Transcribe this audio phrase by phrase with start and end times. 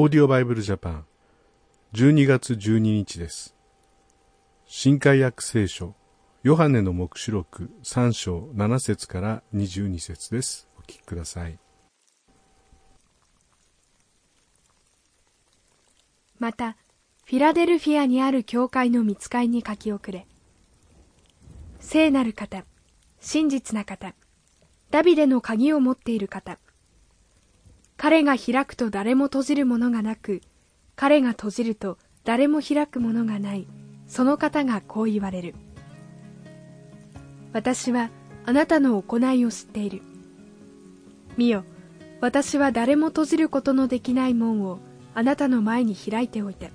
[0.00, 1.04] オーディオバイブルジャパン
[1.92, 3.56] 12月12日です。
[4.64, 5.96] 新海約聖書
[6.44, 10.68] ヨハネの目視録3章7節から22節です。
[10.78, 11.58] お聞きください。
[16.38, 16.76] また、
[17.24, 20.28] フィラデルフィアにある教会の見つかいに書き遅れ。
[21.80, 22.64] 聖なる方、
[23.18, 24.14] 真実な方、
[24.92, 26.60] ダビデの鍵を持っている方。
[27.98, 30.40] 彼が開くと誰も閉じるものがなく、
[30.94, 33.66] 彼が閉じると誰も開くものがない、
[34.06, 35.56] その方がこう言われる。
[37.52, 38.10] 私は
[38.46, 40.02] あなたの行いを知っている。
[41.36, 41.64] 見よ、
[42.20, 44.78] 私は誰も閉じることのできない門を
[45.14, 46.70] あなたの前に開いておいて。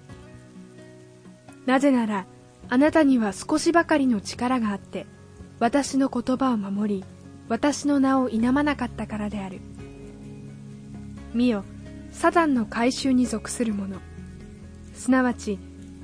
[1.65, 2.25] なぜなら、
[2.67, 5.05] あなたには少しばかりの力があって、
[5.59, 7.05] 私の言葉を守り、
[7.47, 9.61] 私の名を否まなかったからである。
[11.33, 11.63] 見よ、
[12.11, 13.97] サタンの改宗に属する者、
[14.93, 15.59] すなわち、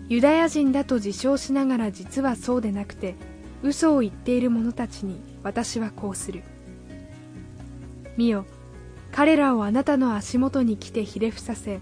[0.08, 3.16] ユダヤ人だと自称しながら実はそうでなくて、
[3.62, 6.44] 嘘を言っている者たちに私はこうする。
[8.18, 8.46] 見よ、
[9.12, 11.80] 彼らをあなたの足元に来てひれ伏させ、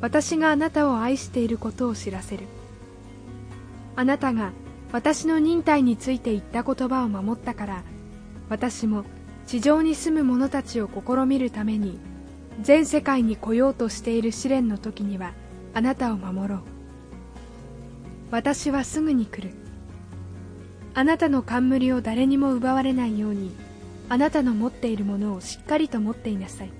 [0.00, 2.46] 私があなたを愛していることを知らせる。
[3.94, 4.52] あなたが
[4.92, 7.82] 私の忍耐について言った言葉を守ったから、
[8.48, 9.04] 私も
[9.46, 12.00] 地上に住む者たちを試みるために
[12.62, 15.32] 全世界に来ようとしている試練の時には
[15.72, 16.60] あなたを守ろう。
[18.30, 19.54] 私はすぐに来る。
[20.94, 23.54] あなたの冠を誰にも奪われないように
[24.08, 26.72] あなたの持っているものをしっかりと持っていなさい。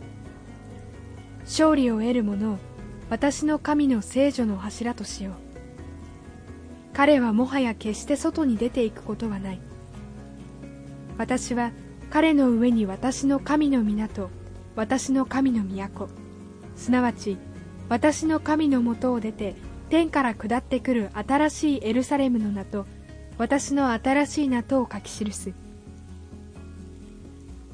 [1.44, 2.58] 勝利を得る者を
[3.08, 5.34] 私の神の聖女の柱としよう。
[6.92, 9.60] 彼はもはや決して外に出ていくことはない。
[11.16, 11.72] 私は
[12.10, 14.30] 彼の上に私の神の港
[14.80, 16.08] 私の神の都。
[16.74, 17.36] すなわち
[17.90, 19.54] 私の神のもとを出て
[19.90, 22.86] 天から下ってくる新しいエルサレムの名と
[23.36, 25.52] 私の新しい名とを書き記す。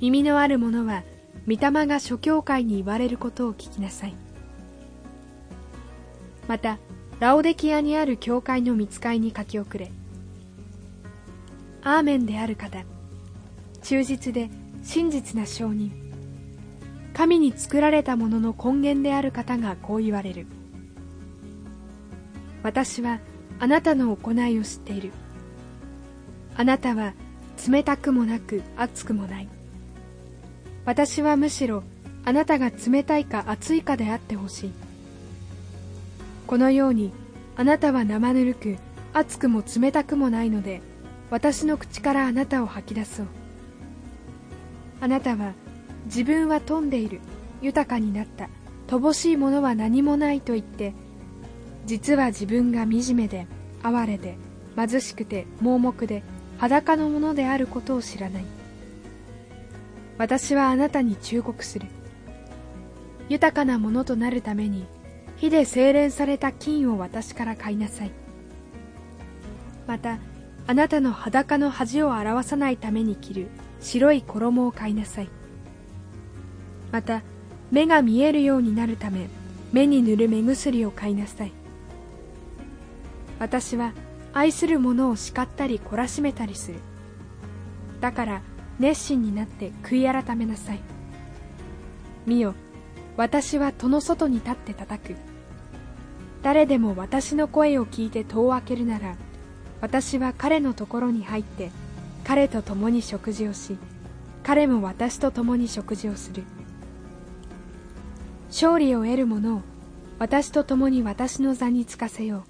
[0.00, 1.04] 耳のある者は
[1.46, 4.16] 御霊が諸教会に言われることを聞きなさい。
[6.48, 6.80] また
[7.20, 9.92] ラオデキアにある教会の見つかいに書き遅れ。
[11.84, 12.82] アーメンである方
[13.80, 14.50] 忠実で
[14.82, 16.05] 真実な証人。
[17.16, 20.46] 神に作られたものの根源である方がこう言われる。
[22.62, 23.20] 私は
[23.58, 25.12] あなたの行いを知っている。
[26.58, 27.14] あなたは
[27.66, 29.48] 冷たくもなく熱くもない。
[30.84, 31.84] 私はむしろ
[32.26, 34.72] あなたが冷たいか熱いかであってほしい。
[36.46, 37.12] このように
[37.56, 38.76] あなたは生ぬるく
[39.14, 40.82] 熱くも冷たくもないので
[41.30, 43.26] 私の口からあなたを吐き出そう。
[45.00, 45.54] あなたは
[46.06, 47.20] 自分は富んでいる。
[47.62, 48.48] 豊かになった。
[48.86, 50.94] 乏しいものは何もないと言って
[51.86, 53.46] 実は自分が惨めで
[53.82, 54.36] 哀れで
[54.76, 56.22] 貧しくて盲目で
[56.58, 58.44] 裸のものであることを知らない。
[60.18, 61.86] 私はあなたに忠告する。
[63.28, 64.86] 豊かなものとなるために
[65.36, 68.12] 火で精錬された金を私から買いなさい。
[69.86, 70.18] また
[70.66, 73.48] あなたの裸の恥を表さないために着る
[73.80, 75.28] 白い衣を買いなさい。
[76.92, 77.22] また
[77.70, 79.28] 目が見えるようになるため
[79.72, 81.52] 目に塗る目薬を買いなさい。
[83.38, 83.92] 私は
[84.32, 86.78] 愛する者を叱ったり懲らしめたりする。
[88.00, 88.42] だから
[88.78, 90.80] 熱心になって悔い改めなさい。
[92.26, 92.54] 見よ
[93.16, 95.16] 私は戸の外に立って叩く。
[96.42, 99.16] 誰でも私の声を聞いて戸を開けるなら
[99.80, 101.70] 私は彼のところに入って
[102.24, 103.76] 彼と共に食事をし
[104.42, 106.44] 彼も私と共に食事をする。
[108.48, 109.62] 勝利を得る者を
[110.18, 112.42] 私と共に私の座につかせよう。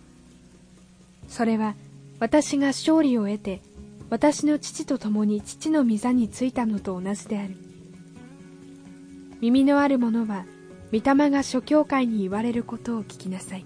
[1.29, 1.75] それは
[2.21, 3.61] 私が勝利を得て
[4.09, 7.57] 私の父と共に父の御座についたのと同じである。
[9.41, 10.47] 耳のある者は
[10.93, 13.65] 御霊が諸教会に言われることを聞きなさい。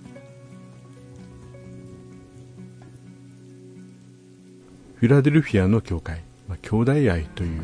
[4.96, 7.62] フィラデルフィアの教会、まあ、兄弟愛という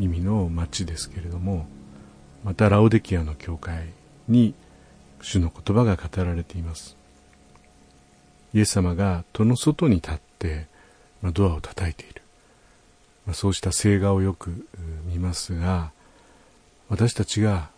[0.00, 1.66] 意味の町ですけれども
[2.44, 3.86] またラオデキアの教会
[4.28, 4.54] に
[5.20, 6.96] 主の言葉が語られています
[8.54, 10.66] イエス様が戸の外に立って、
[11.22, 12.22] ま、ドアを叩いている、
[13.26, 14.66] ま、そうした聖画をよく
[15.06, 15.92] 見ますが
[16.88, 17.70] 私たちが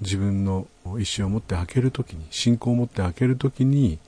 [0.00, 0.66] 自分の
[0.98, 3.98] 意志を持って開けるときに信仰を持って開けるときに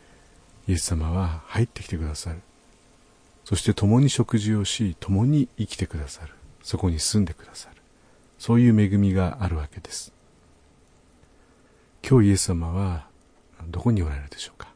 [0.67, 2.41] イエス様は入ってきてくださる
[3.49, 6.35] そして共に食事をし、共に生きてくださる。
[6.63, 7.78] そこに住んでくださる。
[8.39, 10.13] そういう恵みがあるわけです。
[12.09, 13.09] 今日イエス様は
[13.69, 14.73] どこにおられるでしょうか？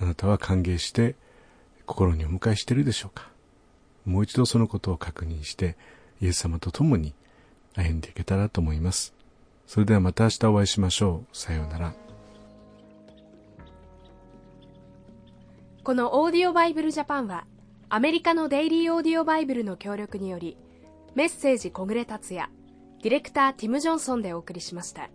[0.00, 1.16] あなたは歓迎して
[1.86, 3.28] 心にお迎えしているでしょうか？
[4.06, 5.76] もう一度そのことを確認して
[6.20, 7.14] イエス様と共に
[7.74, 9.12] 歩んでいけたらと思います。
[9.66, 11.36] それではまた明日お会いしましょう。
[11.36, 11.94] さようなら。
[15.82, 17.44] このオーディオバイブルジャパンは
[17.90, 20.56] アメリカのデイリーオーディオバイブルの協力により
[21.14, 22.48] メッセージ小暮達也
[23.04, 25.10] ディレクターティム・ジョンソンでお送りしました。